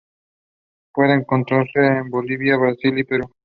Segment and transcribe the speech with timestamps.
[0.93, 3.31] Puede encontrarse en Bolivia, Brasil y Perú.